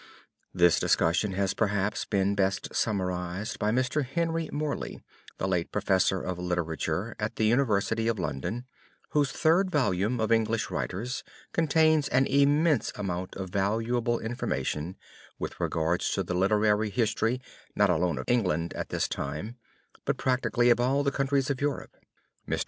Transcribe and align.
This 0.51 0.79
discussion 0.79 1.33
has 1.33 1.53
perhaps 1.53 2.05
been 2.05 2.33
best 2.33 2.73
summarized 2.73 3.59
by 3.59 3.69
Mr. 3.69 4.03
Henry 4.03 4.49
Morley, 4.51 4.99
the 5.37 5.47
late 5.47 5.71
Professor 5.71 6.19
of 6.19 6.39
Literature 6.39 7.15
at 7.19 7.35
the 7.35 7.45
University 7.45 8.07
of 8.07 8.17
London, 8.17 8.65
whose 9.09 9.31
third 9.31 9.69
volume 9.69 10.19
of 10.19 10.31
English 10.31 10.71
writers 10.71 11.23
contains 11.53 12.07
an 12.07 12.25
immense 12.25 12.91
amount 12.95 13.35
of 13.35 13.51
valuable 13.51 14.19
information 14.19 14.97
with 15.37 15.59
regard 15.59 15.99
to 15.99 16.23
the 16.23 16.33
literary 16.33 16.89
history, 16.89 17.39
not 17.75 17.91
alone 17.91 18.17
of 18.17 18.25
England 18.27 18.73
at 18.73 18.89
this 18.89 19.07
time 19.07 19.57
but 20.03 20.17
practically 20.17 20.71
of 20.71 20.79
all 20.79 21.03
the 21.03 21.11
countries 21.11 21.51
of 21.51 21.61
Europe. 21.61 21.95
Mr. 22.49 22.59